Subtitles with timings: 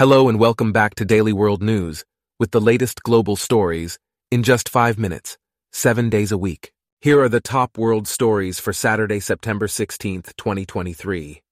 [0.00, 2.06] Hello and welcome back to Daily World News
[2.38, 3.98] with the latest global stories
[4.30, 5.36] in just five minutes,
[5.72, 6.72] seven days a week.
[7.02, 11.42] Here are the top world stories for Saturday, September 16th, 2023.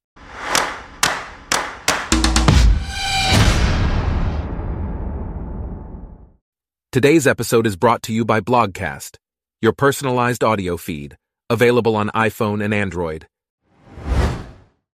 [6.91, 9.19] Today's episode is brought to you by Blogcast,
[9.61, 11.19] your personalized audio feed,
[11.51, 13.27] available on iPhone and Android.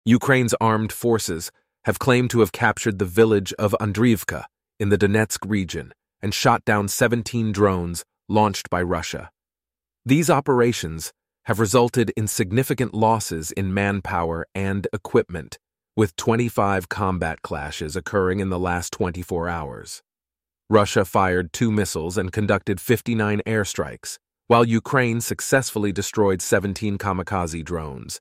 [0.06, 1.52] Ukraine's armed forces
[1.86, 4.46] have claimed to have captured the village of Andrivka
[4.80, 9.30] in the Donetsk region and shot down 17 drones launched by Russia.
[10.06, 11.12] These operations
[11.46, 15.58] have resulted in significant losses in manpower and equipment,
[15.96, 20.02] with 25 combat clashes occurring in the last 24 hours.
[20.70, 24.18] Russia fired two missiles and conducted 59 airstrikes,
[24.48, 28.20] while Ukraine successfully destroyed 17 kamikaze drones.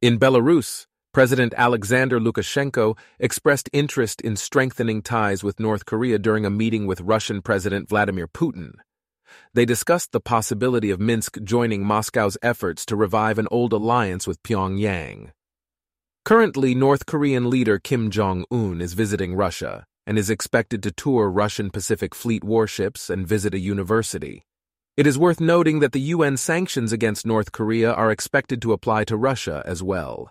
[0.00, 6.50] In Belarus, President Alexander Lukashenko expressed interest in strengthening ties with North Korea during a
[6.50, 8.74] meeting with Russian President Vladimir Putin.
[9.52, 14.40] They discussed the possibility of Minsk joining Moscow's efforts to revive an old alliance with
[14.44, 15.32] Pyongyang.
[16.24, 21.28] Currently, North Korean leader Kim Jong un is visiting Russia and is expected to tour
[21.28, 24.44] Russian Pacific Fleet warships and visit a university.
[24.96, 29.02] It is worth noting that the UN sanctions against North Korea are expected to apply
[29.04, 30.30] to Russia as well.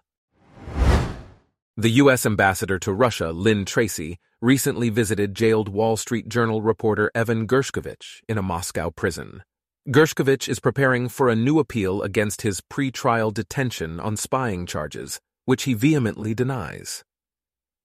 [1.80, 2.26] The U.S.
[2.26, 8.38] ambassador to Russia, Lynn Tracy, recently visited jailed Wall Street Journal reporter Evan Gershkovich in
[8.38, 9.44] a Moscow prison.
[9.88, 15.64] Gershkovich is preparing for a new appeal against his pre-trial detention on spying charges, which
[15.64, 17.06] he vehemently denies.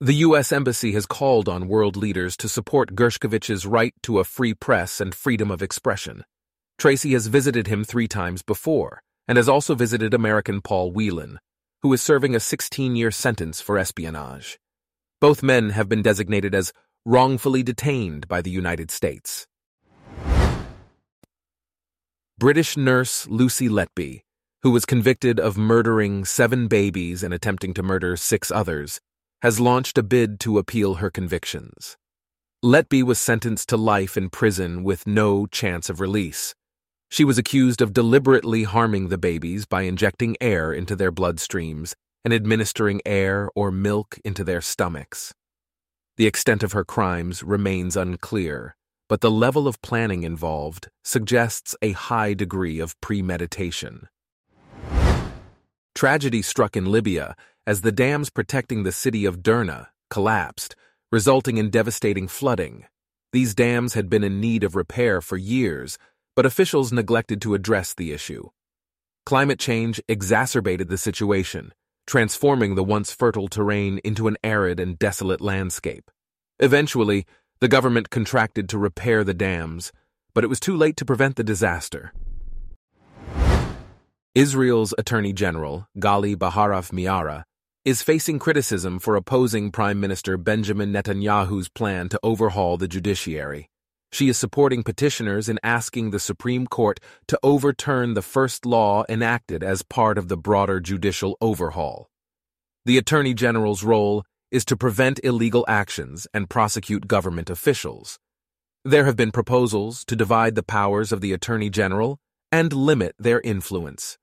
[0.00, 0.50] The U.S.
[0.50, 5.14] Embassy has called on world leaders to support Gershkovich's right to a free press and
[5.14, 6.24] freedom of expression.
[6.78, 11.38] Tracy has visited him three times before, and has also visited American Paul Whelan,
[11.84, 14.58] who is serving a 16 year sentence for espionage.
[15.20, 16.72] Both men have been designated as
[17.04, 19.46] wrongfully detained by the United States.
[22.38, 24.22] British nurse Lucy Letby,
[24.62, 28.98] who was convicted of murdering seven babies and attempting to murder six others,
[29.42, 31.98] has launched a bid to appeal her convictions.
[32.64, 36.54] Letby was sentenced to life in prison with no chance of release.
[37.10, 41.94] She was accused of deliberately harming the babies by injecting air into their bloodstreams
[42.24, 45.32] and administering air or milk into their stomachs.
[46.16, 48.76] The extent of her crimes remains unclear,
[49.08, 54.08] but the level of planning involved suggests a high degree of premeditation.
[55.94, 60.74] Tragedy struck in Libya as the dams protecting the city of Derna collapsed,
[61.12, 62.84] resulting in devastating flooding.
[63.32, 65.98] These dams had been in need of repair for years,
[66.34, 68.48] but officials neglected to address the issue.
[69.26, 71.72] Climate change exacerbated the situation,
[72.06, 76.10] transforming the once fertile terrain into an arid and desolate landscape.
[76.58, 77.26] Eventually,
[77.60, 79.92] the government contracted to repair the dams,
[80.34, 82.12] but it was too late to prevent the disaster.
[84.34, 87.44] Israel's Attorney General, Gali Baharav Miara,
[87.84, 93.68] is facing criticism for opposing Prime Minister Benjamin Netanyahu's plan to overhaul the judiciary.
[94.14, 99.64] She is supporting petitioners in asking the Supreme Court to overturn the first law enacted
[99.64, 102.08] as part of the broader judicial overhaul.
[102.84, 108.20] The Attorney General's role is to prevent illegal actions and prosecute government officials.
[108.84, 112.20] There have been proposals to divide the powers of the Attorney General
[112.52, 114.16] and limit their influence.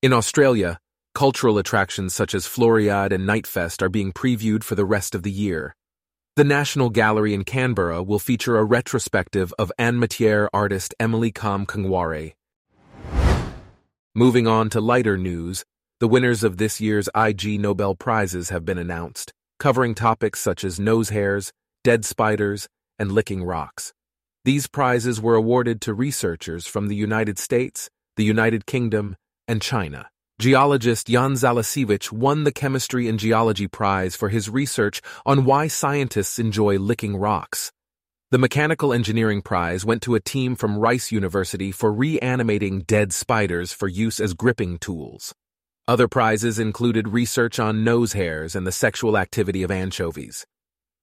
[0.00, 0.78] In Australia,
[1.14, 5.30] cultural attractions such as Floriade and Nightfest are being previewed for the rest of the
[5.30, 5.76] year.
[6.34, 12.32] The National Gallery in Canberra will feature a retrospective of Anmatyerr artist Emily Kam Kngwarray.
[14.14, 15.66] Moving on to lighter news,
[16.00, 20.80] the winners of this year's Ig Nobel Prizes have been announced, covering topics such as
[20.80, 21.52] nose hairs,
[21.84, 22.66] dead spiders,
[22.98, 23.92] and licking rocks.
[24.46, 29.16] These prizes were awarded to researchers from the United States, the United Kingdom,
[29.46, 30.08] and China.
[30.42, 36.40] Geologist Jan Zalasiewicz won the Chemistry and Geology Prize for his research on why scientists
[36.40, 37.70] enjoy licking rocks.
[38.32, 43.72] The Mechanical Engineering Prize went to a team from Rice University for reanimating dead spiders
[43.72, 45.32] for use as gripping tools.
[45.86, 50.44] Other prizes included research on nose hairs and the sexual activity of anchovies.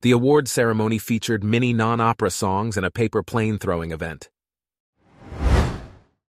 [0.02, 4.30] The award ceremony featured mini non-opera songs and a paper plane throwing event.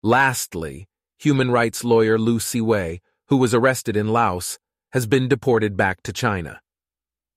[0.01, 0.88] Lastly,
[1.23, 2.99] human rights lawyer Lu Siwei,
[3.29, 4.59] who was arrested in Laos,
[4.91, 6.59] has been deported back to China.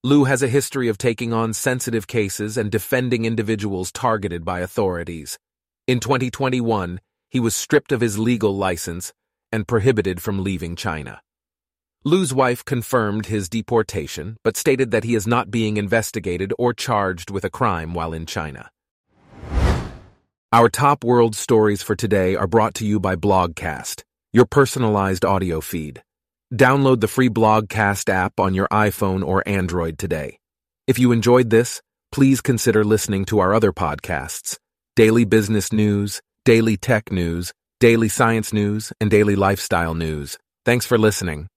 [0.03, 5.39] Lu has a history of taking on sensitive cases and defending individuals targeted by authorities.
[5.87, 7.01] In 2021,
[7.31, 9.13] he was stripped of his legal license
[9.53, 11.21] and prohibited from leaving China.
[12.05, 17.31] Lu's wife confirmed his deportation, but stated that he is not being investigated or charged
[17.31, 18.69] with a crime while in China.
[20.57, 25.61] Our top world stories for today are brought to you by Blogcast, your personalized audio
[25.61, 26.03] feed.
[26.51, 30.39] Download the free Blogcast app on your iPhone or Android today.
[30.87, 34.57] If you enjoyed this, please consider listening to our other podcasts
[34.95, 40.39] Daily Business News, Daily Tech News, Daily Science News, and Daily Lifestyle News.
[40.65, 41.49] Thanks for listening.